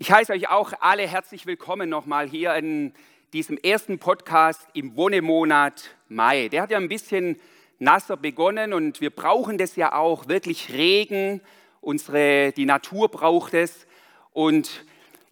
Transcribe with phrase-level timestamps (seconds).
[0.00, 2.92] Ich heiße euch auch alle herzlich willkommen nochmal hier in
[3.32, 6.46] diesem ersten Podcast im Wonnemonat Mai.
[6.46, 7.36] Der hat ja ein bisschen
[7.80, 11.40] nasser begonnen und wir brauchen das ja auch, wirklich Regen,
[11.80, 13.88] unsere, die Natur braucht es.
[14.32, 14.84] Und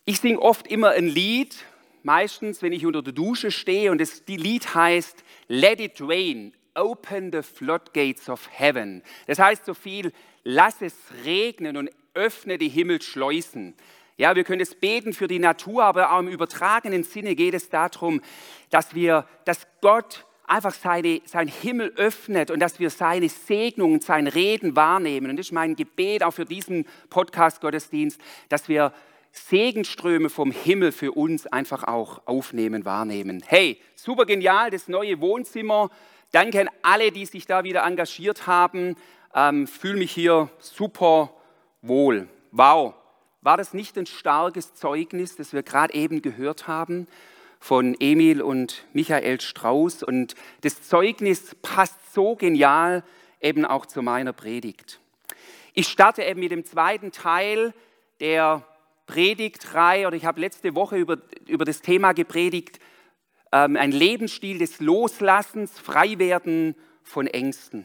[0.05, 1.65] ich singe oft immer ein Lied,
[2.03, 6.53] meistens wenn ich unter der Dusche stehe und das die Lied heißt Let it rain,
[6.75, 9.05] open the floodgates of heaven.
[9.29, 10.13] Das heißt so viel,
[10.43, 13.77] lass es regnen und öffne die Himmelsschleusen.
[14.19, 17.69] Ja, wir können es beten für die Natur, aber auch im übertragenen Sinne geht es
[17.69, 18.23] darum,
[18.71, 24.27] dass wir, dass Gott einfach seine, sein Himmel öffnet und dass wir seine Segnungen, sein
[24.27, 25.31] Reden wahrnehmen.
[25.31, 28.93] Und das ist mein Gebet auch für diesen Podcast-Gottesdienst, dass wir
[29.33, 33.45] Segenströme vom Himmel für uns einfach auch aufnehmen, wahrnehmen.
[33.47, 35.91] Hey, super genial, das neue Wohnzimmer.
[36.33, 38.97] Danke an alle, die sich da wieder engagiert haben.
[39.35, 41.35] Ähm, Fühle mich hier super
[41.83, 42.29] wohl.
[42.51, 42.95] Wow.
[43.47, 47.07] War das nicht ein starkes Zeugnis, das wir gerade eben gehört haben
[47.61, 50.03] von Emil und Michael Strauß?
[50.03, 53.05] Und das Zeugnis passt so genial
[53.41, 54.99] eben auch zu meiner Predigt.
[55.75, 57.73] Ich starte eben mit dem zweiten Teil
[58.19, 58.65] der
[59.07, 62.81] Predigtreihe, oder ich habe letzte Woche über, über das Thema gepredigt,
[63.53, 67.85] ähm, ein Lebensstil des Loslassens, Freiwerden von Ängsten.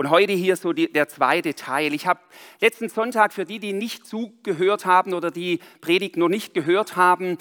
[0.00, 1.92] Und heute hier so die, der zweite Teil.
[1.92, 2.20] Ich habe
[2.62, 7.36] letzten Sonntag für die, die nicht zugehört haben oder die Predigt noch nicht gehört haben,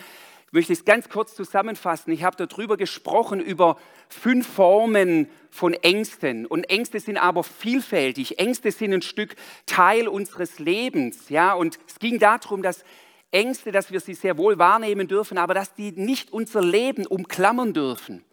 [0.51, 2.11] möchte ich es ganz kurz zusammenfassen.
[2.11, 3.77] Ich habe darüber gesprochen, über
[4.09, 6.45] fünf Formen von Ängsten.
[6.45, 8.39] Und Ängste sind aber vielfältig.
[8.39, 11.29] Ängste sind ein Stück Teil unseres Lebens.
[11.29, 11.53] Ja?
[11.53, 12.83] Und es ging darum, dass
[13.31, 17.71] Ängste, dass wir sie sehr wohl wahrnehmen dürfen, aber dass die nicht unser Leben umklammern
[17.71, 18.25] dürfen.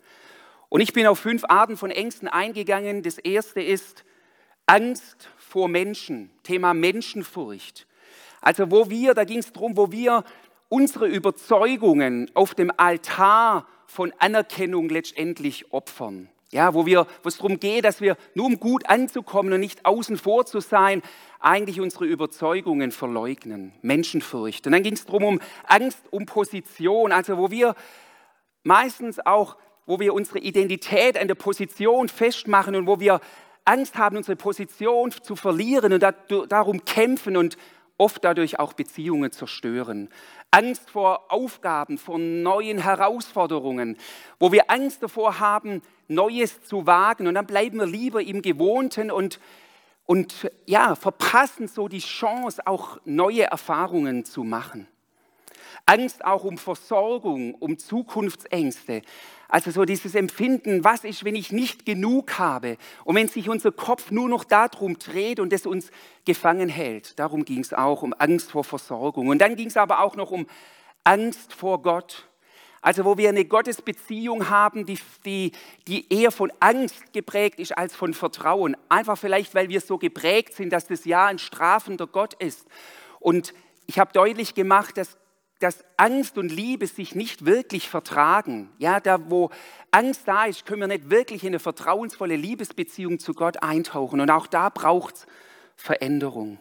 [0.68, 3.04] Und ich bin auf fünf Arten von Ängsten eingegangen.
[3.04, 4.04] Das erste ist
[4.66, 7.86] Angst vor Menschen, Thema Menschenfurcht.
[8.40, 10.24] Also wo wir, da ging es darum, wo wir
[10.68, 16.28] unsere Überzeugungen auf dem Altar von Anerkennung letztendlich opfern.
[16.50, 19.84] Ja, wo, wir, wo es darum geht, dass wir nur um gut anzukommen und nicht
[19.84, 21.02] außen vor zu sein,
[21.40, 23.72] eigentlich unsere Überzeugungen verleugnen.
[23.82, 24.66] Menschenfurcht.
[24.66, 27.74] Und dann ging es darum, um Angst um Position, also wo wir
[28.62, 29.56] meistens auch,
[29.86, 33.20] wo wir unsere Identität an der Position festmachen und wo wir
[33.66, 36.04] Angst haben, unsere Position zu verlieren und
[36.48, 37.56] darum kämpfen und
[37.98, 40.08] oft dadurch auch Beziehungen zerstören.
[40.50, 43.96] Angst vor Aufgaben, vor neuen Herausforderungen,
[44.38, 49.10] wo wir Angst davor haben, Neues zu wagen und dann bleiben wir lieber im Gewohnten
[49.10, 49.40] und,
[50.04, 54.86] und ja, verpassen so die Chance, auch neue Erfahrungen zu machen.
[55.86, 59.02] Angst auch um Versorgung, um Zukunftsängste.
[59.48, 63.70] Also so dieses Empfinden, was ist, wenn ich nicht genug habe und wenn sich unser
[63.70, 65.90] Kopf nur noch darum dreht und es uns
[66.24, 67.18] gefangen hält.
[67.20, 69.28] Darum ging es auch, um Angst vor Versorgung.
[69.28, 70.46] Und dann ging es aber auch noch um
[71.04, 72.28] Angst vor Gott.
[72.82, 75.52] Also wo wir eine Gottesbeziehung haben, die, die,
[75.86, 78.76] die eher von Angst geprägt ist als von Vertrauen.
[78.88, 82.66] Einfach vielleicht, weil wir so geprägt sind, dass das Ja ein strafender Gott ist.
[83.20, 83.54] Und
[83.86, 85.16] ich habe deutlich gemacht, dass
[85.58, 88.70] dass Angst und Liebe sich nicht wirklich vertragen.
[88.78, 89.50] Ja, da wo
[89.90, 94.20] Angst da ist, können wir nicht wirklich in eine vertrauensvolle Liebesbeziehung zu Gott eintauchen.
[94.20, 95.26] Und auch da braucht es
[95.76, 96.58] Veränderung.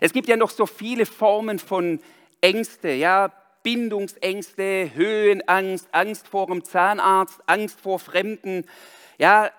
[0.00, 2.00] Es gibt ja noch so viele Formen von
[2.40, 3.32] Ängste, ja,
[3.62, 8.64] Bindungsängste, Höhenangst, Angst vor dem Zahnarzt, Angst vor Fremden,
[9.18, 9.50] ja,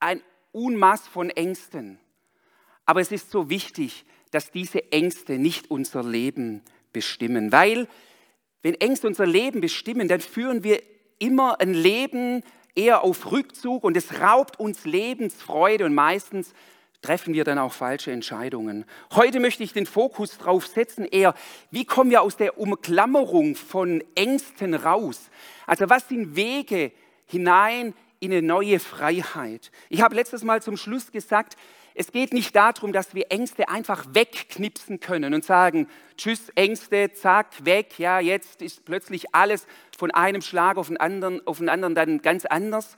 [0.00, 1.98] ein Unmaß von Ängsten.
[2.84, 7.52] Aber es ist so wichtig, dass diese Ängste nicht unser Leben bestimmen.
[7.52, 7.88] Weil,
[8.62, 10.82] wenn Ängste unser Leben bestimmen, dann führen wir
[11.18, 12.42] immer ein Leben
[12.74, 16.52] eher auf Rückzug und es raubt uns Lebensfreude und meistens
[17.02, 18.84] treffen wir dann auch falsche Entscheidungen.
[19.12, 21.34] Heute möchte ich den Fokus darauf setzen, eher,
[21.70, 25.30] wie kommen wir aus der Umklammerung von Ängsten raus?
[25.66, 26.92] Also was sind Wege
[27.26, 29.72] hinein in eine neue Freiheit?
[29.88, 31.56] Ich habe letztes Mal zum Schluss gesagt,
[31.94, 37.64] es geht nicht darum, dass wir Ängste einfach wegknipsen können und sagen, tschüss Ängste, zack,
[37.64, 39.66] weg, ja, jetzt ist plötzlich alles
[39.96, 42.96] von einem Schlag auf den anderen, auf den anderen dann ganz anders.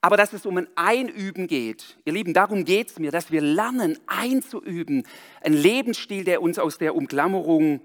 [0.00, 3.40] Aber dass es um ein Einüben geht, ihr Lieben, darum geht es mir, dass wir
[3.40, 5.04] lernen einzuüben,
[5.40, 7.80] ein Lebensstil, der uns aus der Umklammerung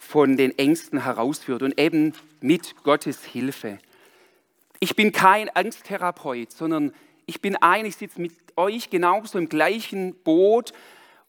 [0.00, 3.78] von den Ängsten herausführt und eben mit Gottes Hilfe.
[4.80, 6.92] Ich bin kein Angsttherapeut, sondern
[7.26, 10.72] ich bin ein, ich sitze mit euch genauso im gleichen Boot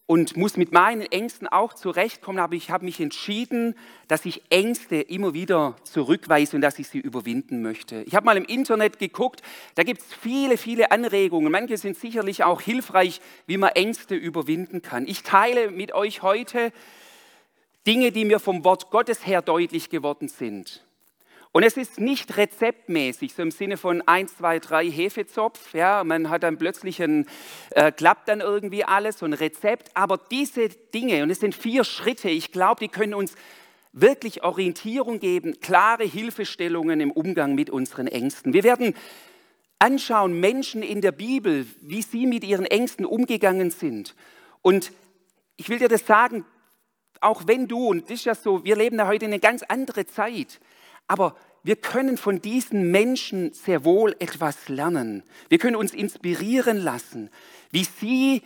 [0.08, 3.76] und muss mit meinen Ängsten auch zurechtkommen, aber ich habe mich entschieden,
[4.08, 8.04] dass ich Ängste immer wieder zurückweise und dass ich sie überwinden möchte.
[8.04, 9.42] Ich habe mal im Internet geguckt,
[9.74, 11.52] da gibt es viele, viele Anregungen.
[11.52, 15.08] Manche sind sicherlich auch hilfreich, wie man Ängste überwinden kann.
[15.08, 16.72] Ich teile mit euch heute
[17.88, 20.85] Dinge, die mir vom Wort Gottes her deutlich geworden sind.
[21.56, 25.74] Und es ist nicht rezeptmäßig, so im Sinne von 1, 2, 3 Hefezopf.
[25.74, 27.28] Ja, man hat dann plötzlich ein,
[27.70, 29.90] äh, klappt dann irgendwie alles, so ein Rezept.
[29.94, 33.36] Aber diese Dinge, und es sind vier Schritte, ich glaube, die können uns
[33.94, 38.52] wirklich Orientierung geben, klare Hilfestellungen im Umgang mit unseren Ängsten.
[38.52, 38.94] Wir werden
[39.80, 44.14] anschauen, Menschen in der Bibel, wie sie mit ihren Ängsten umgegangen sind.
[44.62, 44.92] Und
[45.56, 46.44] ich will dir das sagen,
[47.22, 49.64] auch wenn du, und das ist ja so, wir leben ja heute in eine ganz
[49.64, 50.60] andere Zeit,
[51.08, 55.24] aber wir können von diesen Menschen sehr wohl etwas lernen.
[55.50, 57.32] Wir können uns inspirieren lassen,
[57.72, 58.44] wie sie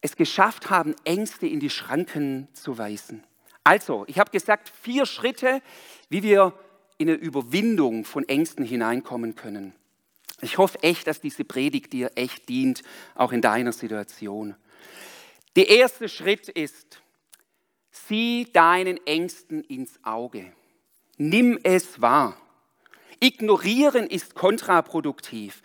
[0.00, 3.22] es geschafft haben, Ängste in die Schranken zu weisen.
[3.64, 5.62] Also, ich habe gesagt, vier Schritte,
[6.08, 6.52] wie wir
[6.98, 9.72] in eine Überwindung von Ängsten hineinkommen können.
[10.40, 12.82] Ich hoffe echt, dass diese Predigt dir echt dient,
[13.14, 14.56] auch in deiner Situation.
[15.54, 17.00] Der erste Schritt ist,
[17.92, 20.52] sieh deinen Ängsten ins Auge.
[21.18, 22.36] Nimm es wahr.
[23.20, 25.62] Ignorieren ist kontraproduktiv.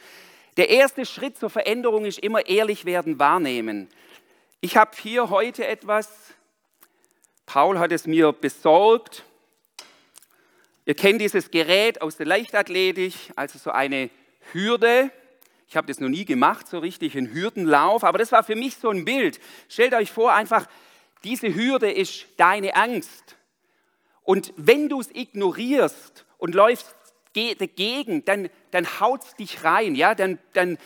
[0.57, 3.89] Der erste Schritt zur Veränderung ist immer ehrlich werden, wahrnehmen.
[4.59, 6.09] Ich habe hier heute etwas,
[7.45, 9.23] Paul hat es mir besorgt.
[10.85, 14.09] Ihr kennt dieses Gerät aus der Leichtathletik, also so eine
[14.51, 15.11] Hürde.
[15.69, 18.77] Ich habe das noch nie gemacht, so richtig, einen Hürdenlauf, aber das war für mich
[18.77, 19.39] so ein Bild.
[19.69, 20.67] Stellt euch vor, einfach,
[21.23, 23.36] diese Hürde ist deine Angst.
[24.27, 26.93] Und wenn du es ignorierst und läufst
[27.33, 29.95] dagegen, dann, dann haut es dich rein.
[29.95, 30.15] Ja?
[30.15, 30.77] Dann, dann,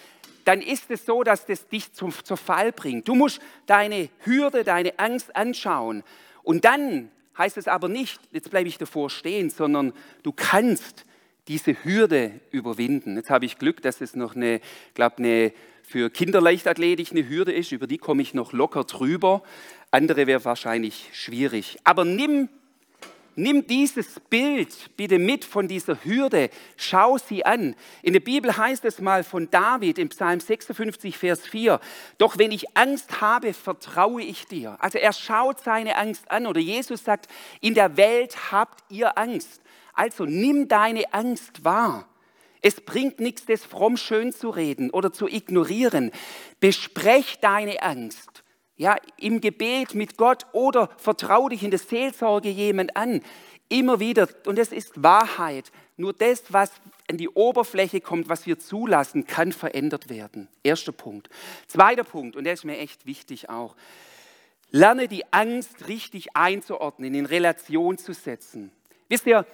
[0.45, 3.07] dann ist es so, dass das dich zum, zur Fall bringt.
[3.07, 6.03] Du musst deine Hürde, deine Angst anschauen.
[6.43, 11.05] Und dann heißt es aber nicht, jetzt bleibe ich davor stehen, sondern du kannst
[11.47, 13.15] diese Hürde überwinden.
[13.15, 14.61] Jetzt habe ich Glück, dass es noch eine,
[14.93, 15.51] glaube eine
[15.81, 19.41] für Kinderleichtathletik eine Hürde ist, über die komme ich noch locker drüber.
[19.89, 21.79] Andere wäre wahrscheinlich schwierig.
[21.83, 22.49] Aber nimm
[23.35, 27.75] Nimm dieses Bild bitte mit von dieser Hürde, schau sie an.
[28.03, 31.79] In der Bibel heißt es mal von David im Psalm 56, Vers 4,
[32.17, 34.75] doch wenn ich Angst habe, vertraue ich dir.
[34.79, 37.29] Also er schaut seine Angst an oder Jesus sagt,
[37.61, 39.61] in der Welt habt ihr Angst.
[39.93, 42.07] Also nimm deine Angst wahr.
[42.61, 46.11] Es bringt nichts, das fromm schön zu reden oder zu ignorieren.
[46.59, 48.40] Besprech deine Angst
[48.81, 53.21] ja, im Gebet mit Gott oder vertrau dich in der Seelsorge jemand an.
[53.69, 55.71] Immer wieder, und das ist Wahrheit.
[55.97, 56.71] Nur das, was
[57.07, 60.47] an die Oberfläche kommt, was wir zulassen, kann verändert werden.
[60.63, 61.29] Erster Punkt.
[61.67, 63.75] Zweiter Punkt, und der ist mir echt wichtig auch.
[64.71, 68.71] Lerne die Angst richtig einzuordnen, in Relation zu setzen.
[69.09, 69.45] Wisst ihr,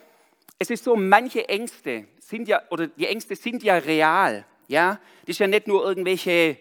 [0.58, 4.46] es ist so, manche Ängste sind ja, oder die Ängste sind ja real.
[4.70, 6.58] Ja, das ist ja nicht nur irgendwelche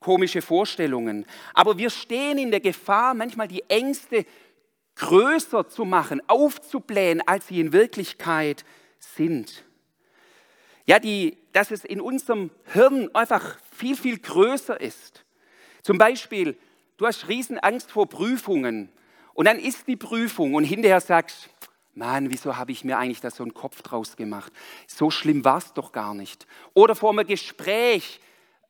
[0.00, 1.26] komische Vorstellungen.
[1.54, 4.24] Aber wir stehen in der Gefahr, manchmal die Ängste
[4.96, 8.64] größer zu machen, aufzublähen, als sie in Wirklichkeit
[8.98, 9.64] sind.
[10.86, 15.24] Ja, die, dass es in unserem Hirn einfach viel, viel größer ist.
[15.82, 16.56] Zum Beispiel,
[16.96, 18.90] du hast Riesenangst vor Prüfungen
[19.34, 21.50] und dann ist die Prüfung und hinterher sagst,
[21.94, 24.52] Mann, wieso habe ich mir eigentlich da so einen Kopf draus gemacht?
[24.86, 26.46] So schlimm war es doch gar nicht.
[26.74, 28.20] Oder vor einem Gespräch,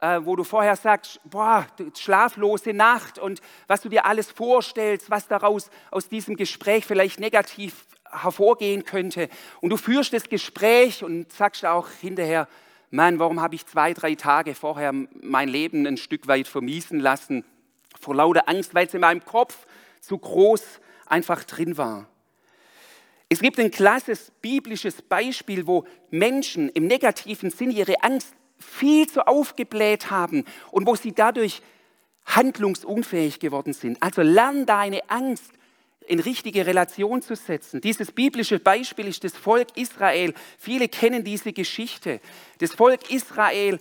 [0.01, 1.67] äh, wo du vorher sagst, boah,
[1.97, 7.87] schlaflose Nacht und was du dir alles vorstellst, was daraus aus diesem Gespräch vielleicht negativ
[8.11, 9.29] hervorgehen könnte.
[9.61, 12.49] Und du führst das Gespräch und sagst auch hinterher,
[12.91, 17.45] Mann, warum habe ich zwei, drei Tage vorher mein Leben ein Stück weit vermiesen lassen,
[17.99, 19.67] vor lauter Angst, weil es in meinem Kopf
[20.01, 20.63] zu groß
[21.07, 22.07] einfach drin war.
[23.29, 29.27] Es gibt ein klasses biblisches Beispiel, wo Menschen im negativen Sinn ihre Angst viel zu
[29.27, 31.63] aufgebläht haben und wo sie dadurch
[32.25, 34.03] handlungsunfähig geworden sind.
[34.03, 35.53] Also lern deine Angst
[36.07, 37.81] in richtige Relation zu setzen.
[37.81, 40.35] Dieses biblische Beispiel ist das Volk Israel.
[40.59, 42.21] Viele kennen diese Geschichte.
[42.59, 43.81] Das Volk Israel,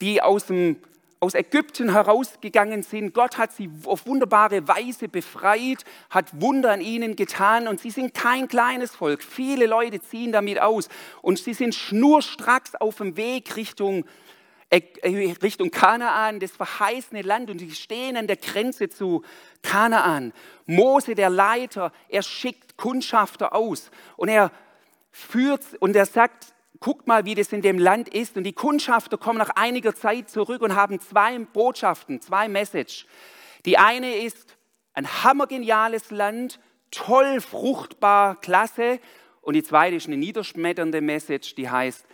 [0.00, 0.76] die aus dem
[1.20, 3.12] aus Ägypten herausgegangen sind.
[3.12, 8.14] Gott hat sie auf wunderbare Weise befreit, hat Wunder an ihnen getan und sie sind
[8.14, 9.22] kein kleines Volk.
[9.22, 10.88] Viele Leute ziehen damit aus
[11.20, 14.06] und sie sind schnurstracks auf dem Weg Richtung,
[14.70, 14.80] äh,
[15.42, 19.22] Richtung Kanaan, das verheißene Land und sie stehen an der Grenze zu
[19.60, 20.32] Kanaan.
[20.64, 24.50] Mose, der Leiter, er schickt Kundschafter aus und er
[25.12, 28.36] führt und er sagt, guckt mal, wie das in dem Land ist.
[28.36, 33.06] Und die Kundschafter kommen nach einiger Zeit zurück und haben zwei Botschaften, zwei Message.
[33.66, 34.56] Die eine ist
[34.94, 36.58] ein hammergeniales Land,
[36.90, 38.98] toll, fruchtbar, klasse.
[39.42, 42.06] Und die zweite ist eine niederschmetternde Message, die heißt,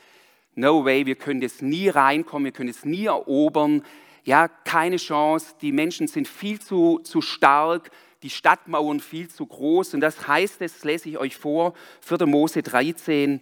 [0.54, 3.84] no way, wir können das nie reinkommen, wir können es nie erobern.
[4.24, 7.90] Ja, keine Chance, die Menschen sind viel zu, zu stark,
[8.22, 9.94] die Stadtmauern viel zu groß.
[9.94, 12.26] Und das heißt, das lese ich euch vor, 4.
[12.26, 13.40] Mose 13,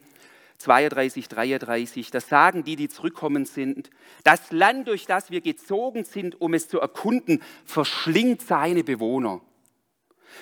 [0.65, 3.91] 32, 33, das sagen die, die zurückkommen sind.
[4.25, 9.41] Das Land, durch das wir gezogen sind, um es zu erkunden, verschlingt seine Bewohner.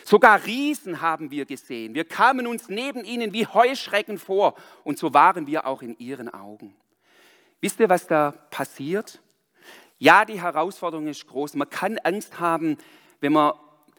[0.05, 1.95] Sogar Riesen haben wir gesehen.
[1.95, 6.33] Wir kamen uns neben ihnen wie Heuschrecken vor und so waren wir auch in ihren
[6.33, 6.75] Augen.
[7.61, 9.21] Wisst ihr, was da passiert?
[9.99, 11.55] Ja, die Herausforderung ist groß.
[11.55, 12.79] Man kann Angst haben,
[13.21, 13.55] wenn man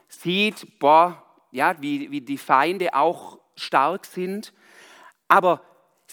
[0.07, 4.53] sieht, boah, ja, wie, wie die Feinde auch stark sind.
[5.27, 5.61] Aber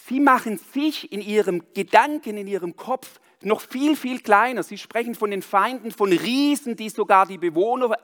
[0.07, 4.63] Sie machen sich in ihrem Gedanken, in ihrem Kopf noch viel, viel kleiner.
[4.63, 7.97] Sie sprechen von den Feinden, von Riesen, die sogar die Bewohner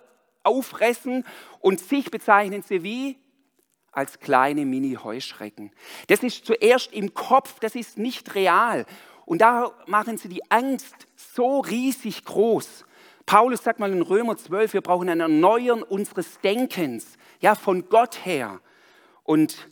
[0.43, 1.25] auffressen
[1.59, 3.17] und sich bezeichnen sie wie?
[3.91, 5.71] Als kleine Mini-Heuschrecken.
[6.07, 8.85] Das ist zuerst im Kopf, das ist nicht real.
[9.25, 12.85] Und da machen sie die Angst so riesig groß.
[13.25, 18.25] Paulus sagt mal in Römer 12, wir brauchen ein Erneuern unseres Denkens, ja, von Gott
[18.25, 18.61] her.
[19.23, 19.67] Und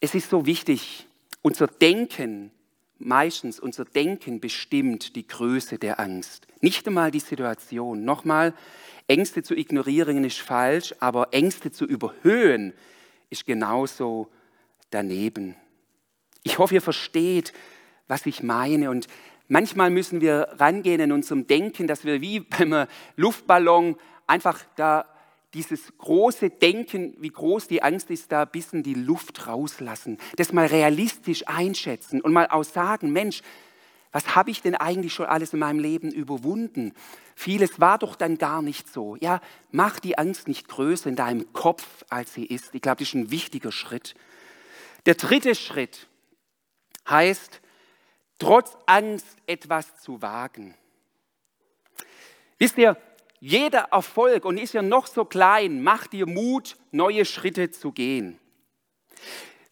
[0.00, 1.06] es ist so wichtig,
[1.42, 2.50] unser Denken,
[2.98, 6.46] meistens unser Denken bestimmt die Größe der Angst.
[6.60, 8.04] Nicht einmal die Situation.
[8.04, 8.54] Nochmal,
[9.06, 12.74] Ängste zu ignorieren ist falsch, aber Ängste zu überhöhen
[13.30, 14.28] ist genauso
[14.90, 15.56] daneben.
[16.42, 17.52] Ich hoffe, ihr versteht,
[18.06, 18.90] was ich meine.
[18.90, 19.06] Und
[19.48, 22.86] manchmal müssen wir rangehen in unserem Denken, dass wir wie beim
[23.16, 25.06] Luftballon einfach da
[25.54, 30.52] dieses große Denken, wie groß die Angst ist, da ein bisschen die Luft rauslassen, das
[30.52, 33.42] mal realistisch einschätzen und mal auch sagen, Mensch,
[34.12, 36.94] was habe ich denn eigentlich schon alles in meinem Leben überwunden?
[37.34, 39.16] Vieles war doch dann gar nicht so.
[39.16, 39.40] Ja,
[39.70, 42.74] mach die Angst nicht größer in deinem Kopf, als sie ist.
[42.74, 44.14] Ich glaube, das ist ein wichtiger Schritt.
[45.06, 46.08] Der dritte Schritt
[47.08, 47.60] heißt,
[48.38, 50.74] trotz Angst etwas zu wagen.
[52.58, 52.96] Wisst ihr,
[53.40, 58.38] jeder Erfolg, und ist ja noch so klein, macht dir Mut, neue Schritte zu gehen.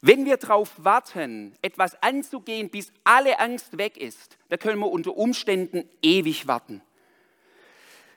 [0.01, 5.17] Wenn wir darauf warten, etwas anzugehen, bis alle Angst weg ist, da können wir unter
[5.17, 6.83] Umständen ewig warten.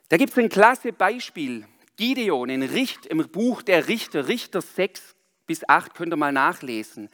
[0.10, 1.68] Da gibt es ein klasse Beispiel.
[1.96, 5.16] Gideon in Richt, im Buch der Richter, Richter 6
[5.46, 7.10] bis 8, könnt ihr mal nachlesen.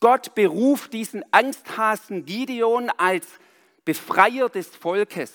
[0.00, 3.26] Gott beruft diesen Angsthasen Gideon als
[3.84, 5.32] Befreier des Volkes.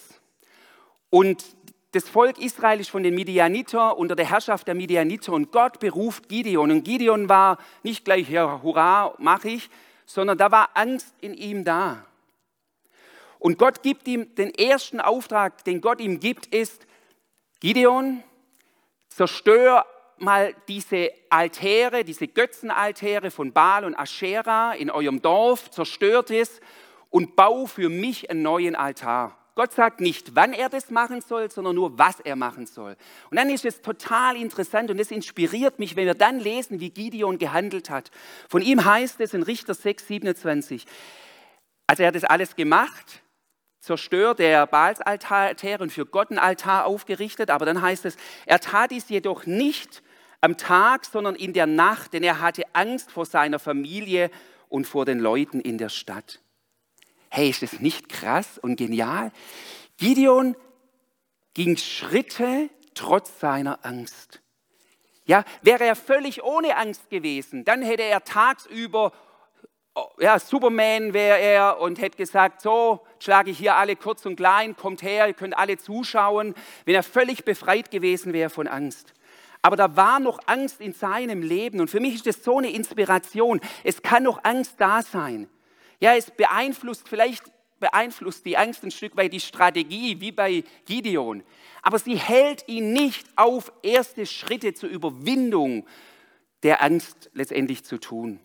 [1.09, 1.43] Und
[1.91, 6.29] das Volk Israel ist von den Midianiter unter der Herrschaft der Midianiter und Gott beruft
[6.29, 6.71] Gideon.
[6.71, 9.69] Und Gideon war nicht gleich, ja, hurra, mach ich,
[10.05, 12.05] sondern da war Angst in ihm da.
[13.39, 16.85] Und Gott gibt ihm den ersten Auftrag, den Gott ihm gibt, ist,
[17.59, 18.23] Gideon,
[19.09, 19.85] zerstör
[20.17, 26.61] mal diese Altäre, diese Götzenaltäre von Baal und Aschera in eurem Dorf, zerstört es
[27.09, 29.40] und bau für mich einen neuen Altar.
[29.61, 32.97] Gott sagt nicht, wann er das machen soll, sondern nur, was er machen soll.
[33.29, 36.89] Und dann ist es total interessant und es inspiriert mich, wenn wir dann lesen, wie
[36.89, 38.09] Gideon gehandelt hat.
[38.49, 40.87] Von ihm heißt es in Richter 6, 27,
[41.85, 43.21] also er hat das alles gemacht,
[43.81, 48.89] zerstört der Baalsaltäre und für Gott ein Altar aufgerichtet, aber dann heißt es, er tat
[48.89, 50.01] dies jedoch nicht
[50.41, 54.31] am Tag, sondern in der Nacht, denn er hatte Angst vor seiner Familie
[54.69, 56.41] und vor den Leuten in der Stadt.
[57.33, 59.31] Hey, ist das nicht krass und genial?
[59.95, 60.57] Gideon
[61.53, 64.41] ging Schritte trotz seiner Angst.
[65.23, 69.13] Ja, wäre er völlig ohne Angst gewesen, dann hätte er tagsüber,
[69.95, 74.35] oh, ja, Superman wäre er und hätte gesagt, so schlage ich hier alle kurz und
[74.35, 79.13] klein, kommt her, ihr könnt alle zuschauen, wenn er völlig befreit gewesen wäre von Angst.
[79.61, 82.71] Aber da war noch Angst in seinem Leben und für mich ist das so eine
[82.71, 83.61] Inspiration.
[83.85, 85.47] Es kann noch Angst da sein.
[86.01, 87.43] Ja, es beeinflusst, vielleicht
[87.79, 91.43] beeinflusst die Angst ein Stück weit die Strategie, wie bei Gideon.
[91.81, 95.87] Aber sie hält ihn nicht auf, erste Schritte zur Überwindung
[96.63, 98.39] der Angst letztendlich zu tun.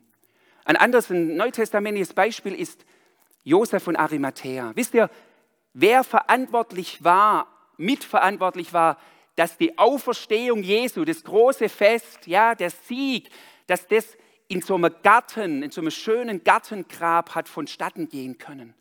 [0.65, 2.85] Ein anderes ein neutestamentliches Beispiel ist
[3.43, 4.73] Josef von Arimathea.
[4.75, 5.11] Wisst ihr,
[5.73, 7.47] wer verantwortlich war,
[7.77, 8.99] mitverantwortlich war,
[9.37, 13.31] dass die Auferstehung Jesu, das große Fest, ja, der Sieg,
[13.67, 14.17] dass das
[14.49, 18.75] in so einem Garten, in so einem schönen Gartengrab hat vonstatten gehen können.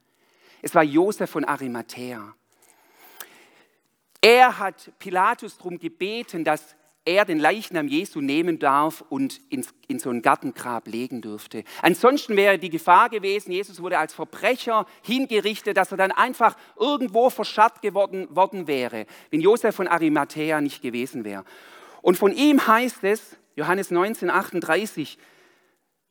[0.61, 2.33] Es war Josef von Arimathea.
[4.21, 9.99] Er hat Pilatus darum gebeten, dass er den Leichnam Jesu nehmen darf und ins, in
[9.99, 11.63] so ein Gartengrab legen dürfte.
[11.83, 17.29] Ansonsten wäre die Gefahr gewesen, Jesus wurde als Verbrecher hingerichtet, dass er dann einfach irgendwo
[17.29, 21.45] verscharrt geworden worden wäre, wenn Josef von Arimathea nicht gewesen wäre.
[22.01, 25.19] Und von ihm heißt es, Johannes 19, 38,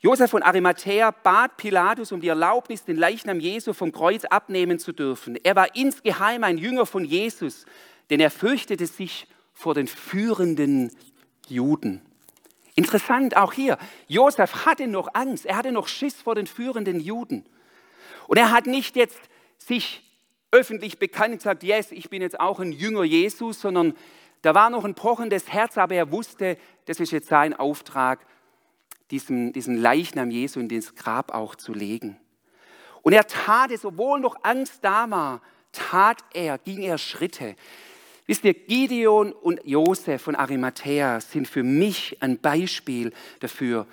[0.05, 4.93] Josef von Arimathea bat Pilatus um die Erlaubnis, den Leichnam Jesu vom Kreuz abnehmen zu
[4.93, 5.39] dürfen.
[5.43, 7.65] Er war insgeheim ein Jünger von Jesus,
[8.11, 10.91] denn er fürchtete sich vor den führenden
[11.49, 12.03] Juden.
[12.75, 17.47] Interessant auch hier, Josef hatte noch Angst, er hatte noch Schiss vor den führenden Juden.
[18.27, 19.21] Und er hat nicht jetzt
[19.57, 20.03] sich
[20.51, 23.95] öffentlich bekannt und gesagt, yes, ich bin jetzt auch ein Jünger Jesus, sondern
[24.43, 28.27] da war noch ein pochendes Herz, aber er wusste, das ist jetzt sein Auftrag,
[29.11, 32.17] diesen, diesen Leichnam Jesu in das Grab auch zu legen.
[33.03, 35.43] Und er tat es, obwohl noch Angst da war,
[35.73, 37.57] tat er, ging er Schritte.
[38.27, 43.87] Wisst ihr, Gideon und Josef von Arimathea sind für mich ein Beispiel dafür,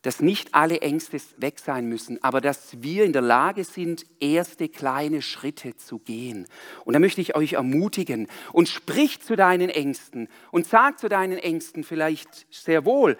[0.00, 4.68] dass nicht alle Ängste weg sein müssen, aber dass wir in der Lage sind, erste
[4.68, 6.46] kleine Schritte zu gehen.
[6.84, 11.38] Und da möchte ich euch ermutigen und sprich zu deinen Ängsten und sag zu deinen
[11.38, 13.16] Ängsten vielleicht sehr wohl,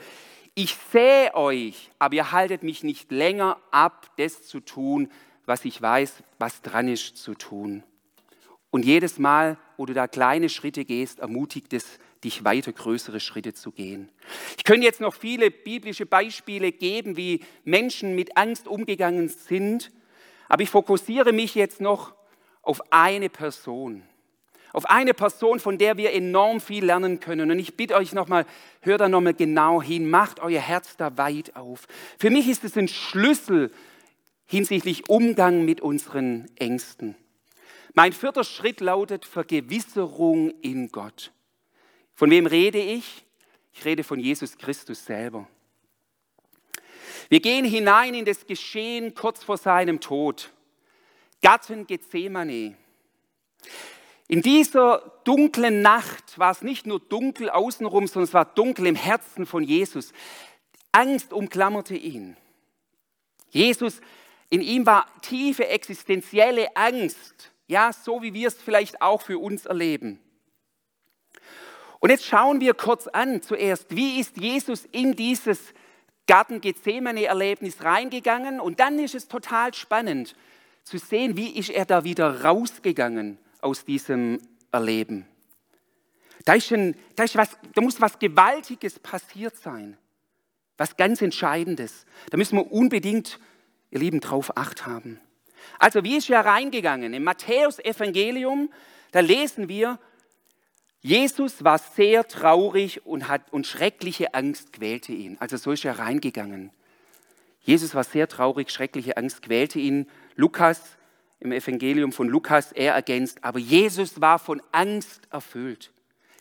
[0.54, 5.10] ich sehe euch, aber ihr haltet mich nicht länger ab, das zu tun,
[5.46, 7.82] was ich weiß, was dran ist zu tun.
[8.70, 13.52] Und jedes Mal, wo du da kleine Schritte gehst, ermutigt es dich weiter größere Schritte
[13.52, 14.10] zu gehen.
[14.56, 19.92] Ich könnte jetzt noch viele biblische Beispiele geben, wie Menschen mit Angst umgegangen sind,
[20.48, 22.14] aber ich fokussiere mich jetzt noch
[22.62, 24.02] auf eine Person.
[24.74, 27.52] Auf eine Person, von der wir enorm viel lernen können.
[27.52, 28.44] Und ich bitte euch nochmal,
[28.80, 31.86] hört da nochmal genau hin, macht euer Herz da weit auf.
[32.18, 33.70] Für mich ist es ein Schlüssel
[34.46, 37.14] hinsichtlich Umgang mit unseren Ängsten.
[37.94, 41.30] Mein vierter Schritt lautet Vergewisserung in Gott.
[42.16, 43.24] Von wem rede ich?
[43.72, 45.46] Ich rede von Jesus Christus selber.
[47.28, 50.50] Wir gehen hinein in das Geschehen kurz vor seinem Tod.
[51.40, 52.76] Garten Gethsemane.
[54.34, 58.96] In dieser dunklen Nacht war es nicht nur dunkel außenrum, sondern es war dunkel im
[58.96, 60.12] Herzen von Jesus.
[60.90, 62.36] Angst umklammerte ihn.
[63.50, 64.00] Jesus,
[64.50, 67.52] in ihm war tiefe existenzielle Angst.
[67.68, 70.18] Ja, so wie wir es vielleicht auch für uns erleben.
[72.00, 75.60] Und jetzt schauen wir kurz an zuerst, wie ist Jesus in dieses
[76.26, 80.34] Garten Gethsemane-Erlebnis reingegangen und dann ist es total spannend
[80.82, 85.26] zu sehen, wie ist er da wieder rausgegangen aus diesem Erleben.
[86.44, 89.96] Da, ist ein, da, ist was, da muss was Gewaltiges passiert sein,
[90.76, 92.04] was ganz Entscheidendes.
[92.30, 93.38] Da müssen wir unbedingt,
[93.90, 95.20] ihr Lieben, drauf acht haben.
[95.78, 97.14] Also wie ist er reingegangen?
[97.14, 98.70] Im Matthäus-Evangelium,
[99.12, 99.98] da lesen wir,
[101.00, 105.36] Jesus war sehr traurig und, hat, und schreckliche Angst quälte ihn.
[105.38, 106.70] Also so ist er reingegangen.
[107.60, 110.06] Jesus war sehr traurig, schreckliche Angst quälte ihn.
[110.34, 110.96] Lukas,
[111.44, 115.92] im Evangelium von Lukas, er ergänzt, aber Jesus war von Angst erfüllt.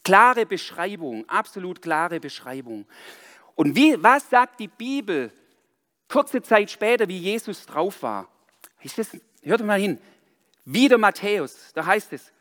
[0.03, 2.85] Klare Beschreibung, absolut klare Beschreibung.
[3.55, 5.31] Und wie, was sagt die Bibel
[6.07, 8.27] kurze Zeit später, wie Jesus drauf war?
[8.95, 9.99] Das, hört mal hin.
[10.65, 12.31] Wieder Matthäus, da heißt es,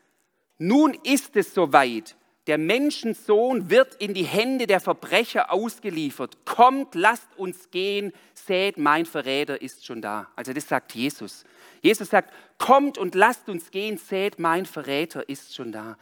[0.57, 2.15] nun ist es soweit.
[2.47, 6.45] Der Menschensohn wird in die Hände der Verbrecher ausgeliefert.
[6.45, 10.27] Kommt, lasst uns gehen, seht, mein Verräter ist schon da.
[10.35, 11.45] Also das sagt Jesus.
[11.83, 15.97] Jesus sagt, kommt und lasst uns gehen, seht, mein Verräter ist schon da.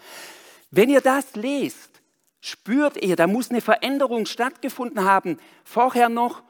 [0.69, 2.01] Wenn ihr das lest,
[2.39, 5.39] spürt ihr, da muss eine Veränderung stattgefunden haben.
[5.63, 6.43] Vorher noch,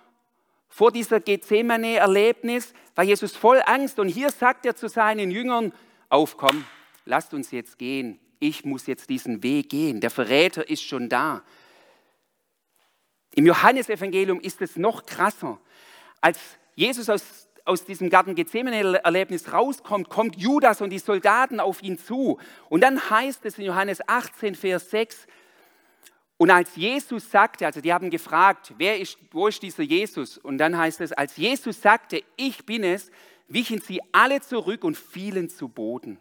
[0.67, 4.00] vor dieser Gethsemane-Erlebnis, war Jesus voll Angst.
[4.00, 5.72] Und hier sagt er zu seinen Jüngern,
[6.10, 6.65] aufkomm,
[7.06, 8.20] lasst uns jetzt gehen.
[8.39, 10.02] Ich muss jetzt diesen Weg gehen.
[10.02, 11.41] Der Verräter ist schon da.
[13.34, 15.58] Im Johannesevangelium ist es noch krasser.
[16.20, 16.38] Als
[16.76, 22.39] Jesus aus, aus diesem Garten Gethsemane-Erlebnis rauskommt, kommt Judas und die Soldaten auf ihn zu.
[22.69, 25.28] Und dann heißt es in Johannes 18, Vers 6,
[26.41, 30.39] und als Jesus sagte, also die haben gefragt, wer ist, wo ist dieser Jesus?
[30.39, 33.12] Und dann heißt es, als Jesus sagte, ich bin es,
[33.47, 36.19] wichen sie alle zurück und fielen zu Boden.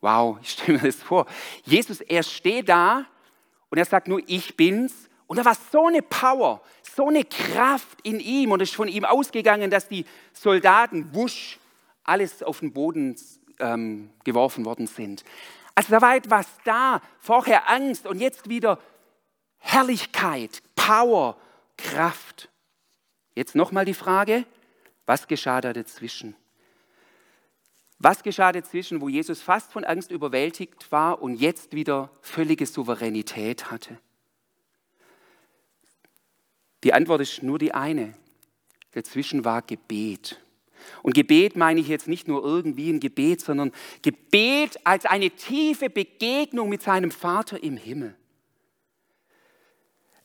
[0.00, 1.26] Wow, ich stelle mir das vor.
[1.64, 3.06] Jesus, er steht da
[3.70, 5.10] und er sagt nur, ich bin's.
[5.26, 6.60] Und da war so eine Power,
[6.94, 11.58] so eine Kraft in ihm und es ist von ihm ausgegangen, dass die Soldaten wusch
[12.04, 13.16] alles auf den Boden
[13.58, 15.24] ähm, geworfen worden sind.
[15.74, 18.78] Also da war etwas da, vorher Angst und jetzt wieder
[19.58, 21.36] Herrlichkeit, Power,
[21.76, 22.50] Kraft.
[23.34, 24.44] Jetzt nochmal die Frage,
[25.06, 26.36] was geschah da dazwischen?
[27.98, 33.70] Was geschah dazwischen, wo Jesus fast von Angst überwältigt war und jetzt wieder völlige Souveränität
[33.70, 33.98] hatte?
[36.84, 38.14] Die Antwort ist nur die eine.
[38.92, 40.40] Dazwischen war Gebet.
[41.02, 45.88] Und Gebet meine ich jetzt nicht nur irgendwie ein Gebet, sondern Gebet als eine tiefe
[45.88, 48.14] Begegnung mit seinem Vater im Himmel.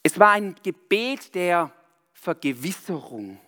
[0.03, 1.71] Es war ein Gebet der
[2.13, 3.39] Vergewisserung.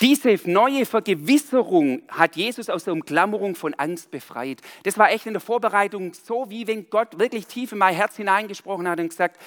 [0.00, 4.60] Diese neue Vergewisserung hat Jesus aus der Umklammerung von Angst befreit.
[4.84, 8.16] Das war echt in der Vorbereitung so, wie wenn Gott wirklich tief in mein Herz
[8.16, 9.38] hineingesprochen hat und gesagt,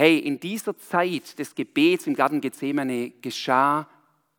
[0.00, 3.86] hey, in dieser Zeit des Gebets im Garten Gethsemane geschah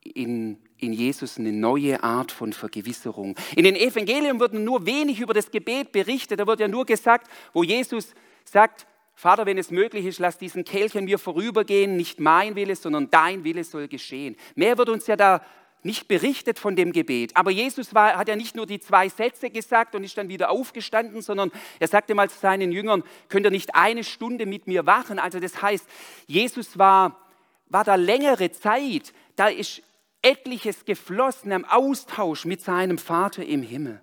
[0.02, 3.36] in, in Jesus eine neue Art von Vergewisserung.
[3.56, 6.40] In den Evangelien wird nur wenig über das Gebet berichtet.
[6.40, 10.64] Da wird ja nur gesagt, wo Jesus sagt, Vater, wenn es möglich ist, lass diesen
[10.64, 14.38] Kelch an mir vorübergehen, nicht mein Wille, sondern dein Wille soll geschehen.
[14.56, 15.46] Mehr wird uns ja da
[15.84, 17.36] nicht berichtet von dem Gebet.
[17.36, 20.50] Aber Jesus war, hat ja nicht nur die zwei Sätze gesagt und ist dann wieder
[20.50, 24.86] aufgestanden, sondern er sagte mal zu seinen Jüngern, könnt ihr nicht eine Stunde mit mir
[24.86, 25.20] wachen?
[25.20, 25.88] Also das heißt,
[26.28, 27.20] Jesus war,
[27.68, 29.82] war da längere Zeit, da ist
[30.22, 34.02] etliches geflossen im Austausch mit seinem Vater im Himmel.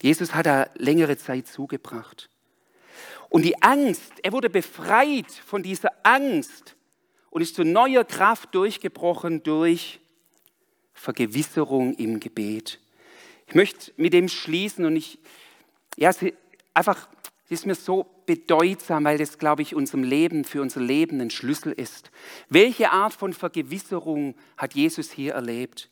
[0.00, 2.30] Jesus hat da längere Zeit zugebracht.
[3.28, 6.76] Und die Angst, er wurde befreit von dieser Angst
[7.30, 10.00] und ist zu neuer Kraft durchgebrochen durch
[10.94, 12.80] Vergewisserung im Gebet.
[13.46, 15.18] Ich möchte mit dem schließen und ich,
[15.96, 16.10] ja,
[16.74, 17.08] einfach,
[17.46, 21.30] es ist mir so bedeutsam, weil das, glaube ich, unserem Leben, für unser Leben ein
[21.30, 22.10] Schlüssel ist.
[22.50, 25.88] Welche Art von Vergewisserung hat Jesus hier erlebt?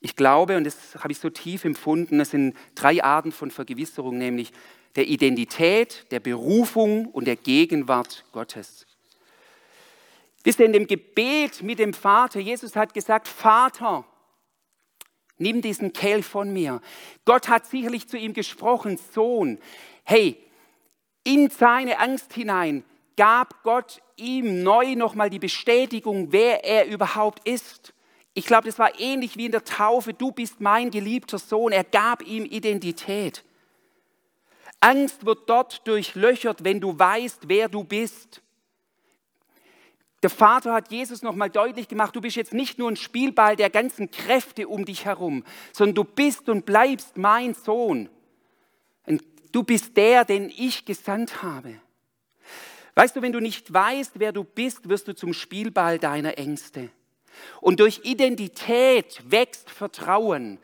[0.00, 4.18] Ich glaube, und das habe ich so tief empfunden, es sind drei Arten von Vergewisserung,
[4.18, 4.52] nämlich
[4.96, 8.86] der Identität, der Berufung und der Gegenwart Gottes.
[10.46, 14.04] Wisst ihr, in dem Gebet mit dem Vater, Jesus hat gesagt, Vater,
[15.38, 16.80] nimm diesen Kelch von mir.
[17.24, 19.58] Gott hat sicherlich zu ihm gesprochen, Sohn,
[20.04, 20.40] hey,
[21.24, 22.84] in seine Angst hinein
[23.16, 27.92] gab Gott ihm neu nochmal die Bestätigung, wer er überhaupt ist.
[28.32, 30.14] Ich glaube, das war ähnlich wie in der Taufe.
[30.14, 31.72] Du bist mein geliebter Sohn.
[31.72, 33.42] Er gab ihm Identität.
[34.78, 38.42] Angst wird dort durchlöchert, wenn du weißt, wer du bist.
[40.26, 43.70] Der Vater hat Jesus nochmal deutlich gemacht, du bist jetzt nicht nur ein Spielball der
[43.70, 48.08] ganzen Kräfte um dich herum, sondern du bist und bleibst mein Sohn.
[49.52, 51.76] Du bist der, den ich gesandt habe.
[52.96, 56.90] Weißt du, wenn du nicht weißt, wer du bist, wirst du zum Spielball deiner Ängste.
[57.60, 60.58] Und durch Identität wächst Vertrauen.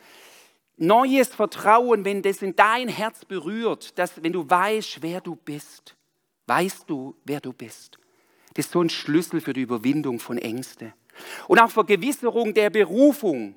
[0.77, 5.95] Neues Vertrauen, wenn das in dein Herz berührt, dass, wenn du weißt, wer du bist.
[6.49, 8.02] Weißt du, wer du bist.
[8.55, 10.93] Das ist so ein Schlüssel für die Überwindung von Ängsten.
[11.49, 13.55] Und auch Vergewisserung der Berufung.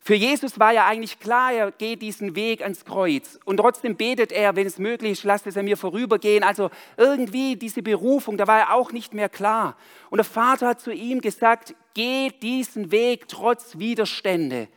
[0.00, 3.38] Für Jesus war ja eigentlich klar, er geht diesen Weg ans Kreuz.
[3.46, 6.44] Und trotzdem betet er, wenn es möglich ist, lasst es an mir vorübergehen.
[6.44, 9.78] Also irgendwie diese Berufung, da war er auch nicht mehr klar.
[10.10, 14.68] Und der Vater hat zu ihm gesagt, geh diesen Weg trotz Widerstände.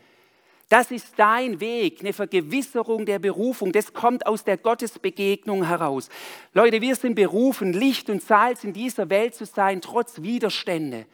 [0.70, 3.72] Das ist dein Weg, eine Vergewisserung der Berufung.
[3.72, 6.10] Das kommt aus der Gottesbegegnung heraus.
[6.54, 11.06] Leute, wir sind berufen, Licht und Salz in dieser Welt zu sein, trotz Widerstände.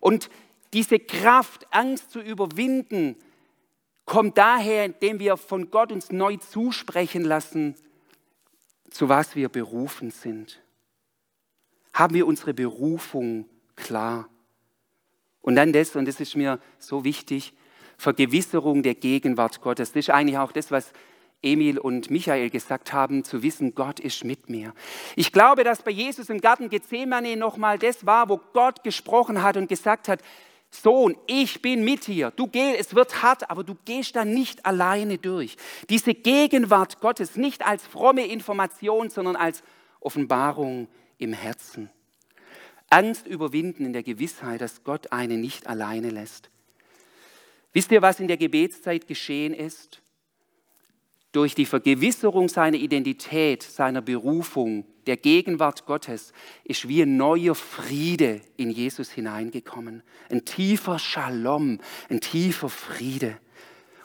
[0.00, 0.30] Und
[0.72, 3.16] diese Kraft, Angst zu überwinden,
[4.04, 7.74] kommt daher, indem wir von Gott uns neu zusprechen lassen,
[8.88, 10.62] zu was wir berufen sind.
[11.92, 14.28] Haben wir unsere Berufung klar?
[15.40, 17.52] Und dann das, und das ist mir so wichtig,
[18.02, 19.92] Vergewisserung der Gegenwart Gottes.
[19.92, 20.92] Das ist eigentlich auch das, was
[21.40, 24.74] Emil und Michael gesagt haben, zu wissen, Gott ist mit mir.
[25.16, 29.56] Ich glaube, dass bei Jesus im Garten Gethsemane nochmal das war, wo Gott gesprochen hat
[29.56, 30.20] und gesagt hat,
[30.70, 32.32] Sohn, ich bin mit dir.
[32.34, 35.56] Du gehst, es wird hart, aber du gehst da nicht alleine durch.
[35.90, 39.62] Diese Gegenwart Gottes nicht als fromme Information, sondern als
[40.00, 40.88] Offenbarung
[41.18, 41.90] im Herzen.
[42.90, 46.50] Angst überwinden in der Gewissheit, dass Gott einen nicht alleine lässt.
[47.72, 50.02] Wisst ihr, was in der Gebetszeit geschehen ist?
[51.32, 56.32] durch die Vergewisserung seiner Identität, seiner Berufung, der Gegenwart Gottes,
[56.62, 60.02] ist wie ein neuer Friede in Jesus hineingekommen.
[60.30, 61.80] Ein tiefer Shalom,
[62.10, 63.38] ein tiefer Friede.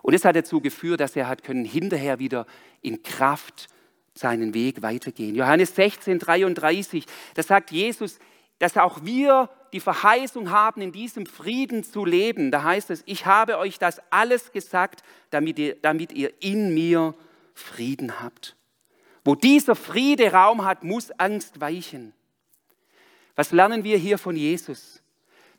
[0.01, 2.47] Und das hat dazu geführt, dass er hat können hinterher wieder
[2.81, 3.67] in Kraft
[4.13, 5.35] seinen Weg weitergehen.
[5.35, 8.19] Johannes 16, 33, da sagt Jesus,
[8.59, 12.51] dass auch wir die Verheißung haben, in diesem Frieden zu leben.
[12.51, 17.13] Da heißt es, ich habe euch das alles gesagt, damit ihr, damit ihr in mir
[17.53, 18.55] Frieden habt.
[19.23, 22.13] Wo dieser Friede Raum hat, muss Angst weichen.
[23.35, 25.01] Was lernen wir hier von Jesus?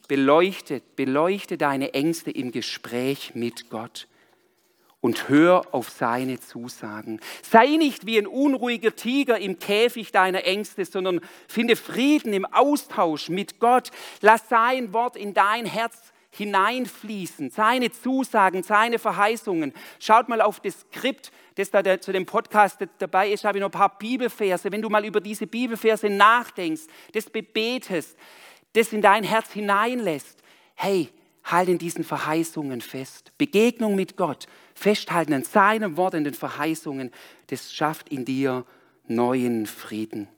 [0.08, 4.08] Beleuchte, beleuchte deine Ängste im Gespräch mit Gott
[5.00, 7.20] und hör auf seine Zusagen.
[7.42, 13.28] Sei nicht wie ein unruhiger Tiger im Käfig deiner Ängste, sondern finde Frieden im Austausch
[13.28, 13.90] mit Gott.
[14.20, 19.72] Lass sein Wort in dein Herz hineinfließen, seine Zusagen, seine Verheißungen.
[19.98, 23.68] Schaut mal auf das Skript, das da zu dem Podcast dabei ist, habe ich noch
[23.68, 24.70] ein paar Bibelverse.
[24.70, 26.82] Wenn du mal über diese Bibelverse nachdenkst,
[27.12, 28.16] das bebetest,
[28.74, 30.38] das in dein Herz hineinlässt.
[30.74, 31.08] Hey,
[31.44, 33.32] halt in diesen Verheißungen fest.
[33.38, 34.46] Begegnung mit Gott,
[34.78, 37.10] festhalten an seinem Wort, in den Verheißungen,
[37.48, 38.64] das schafft in dir
[39.08, 40.28] neuen Frieden.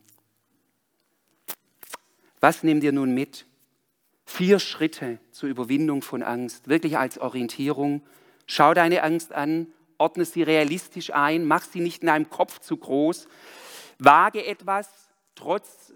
[2.41, 3.45] Was nehmt ihr nun mit?
[4.25, 8.03] Vier Schritte zur Überwindung von Angst, wirklich als Orientierung.
[8.47, 9.67] Schau deine Angst an,
[9.99, 13.29] ordne sie realistisch ein, mach sie nicht in deinem Kopf zu groß.
[13.99, 14.89] Wage etwas,
[15.35, 15.93] trotz,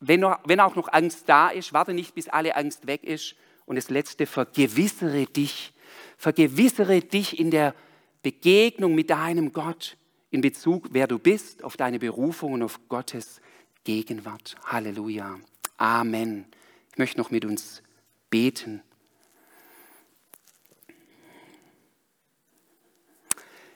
[0.00, 3.36] wenn, noch, wenn auch noch Angst da ist, warte nicht, bis alle Angst weg ist.
[3.66, 5.72] Und das Letzte, vergewissere dich.
[6.16, 7.74] Vergewissere dich in der
[8.22, 9.96] Begegnung mit deinem Gott
[10.30, 13.40] in Bezug, wer du bist, auf deine Berufung und auf Gottes
[13.84, 14.56] Gegenwart.
[14.64, 15.38] Halleluja.
[15.76, 16.46] Amen.
[16.90, 17.82] Ich möchte noch mit uns
[18.30, 18.82] beten.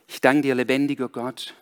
[0.09, 1.55] Ich danke dir, lebendiger Gott,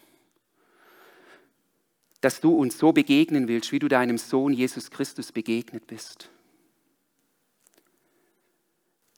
[2.22, 6.30] dass du uns so begegnen willst, wie du deinem Sohn Jesus Christus begegnet bist,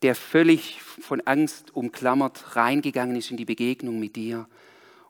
[0.03, 4.49] der völlig von Angst umklammert reingegangen ist in die Begegnung mit dir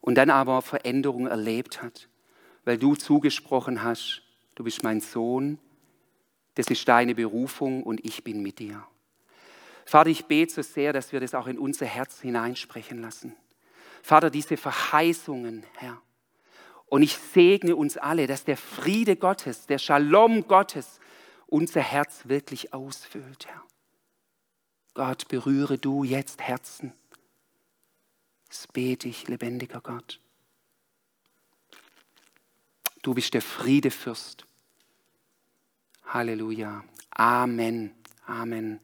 [0.00, 2.08] und dann aber Veränderung erlebt hat,
[2.64, 4.22] weil du zugesprochen hast,
[4.54, 5.58] du bist mein Sohn,
[6.54, 8.84] das ist deine Berufung und ich bin mit dir.
[9.84, 13.34] Vater, ich bete so sehr, dass wir das auch in unser Herz hineinsprechen lassen.
[14.02, 16.00] Vater, diese Verheißungen, Herr.
[16.86, 21.00] Und ich segne uns alle, dass der Friede Gottes, der Shalom Gottes
[21.46, 23.62] unser Herz wirklich ausfüllt, Herr.
[24.94, 26.92] Gott, berühre du jetzt Herzen.
[28.48, 30.20] Das bete ich, lebendiger Gott.
[33.02, 34.44] Du bist der Friedefürst.
[36.04, 36.84] Halleluja.
[37.10, 37.94] Amen.
[38.26, 38.80] Amen.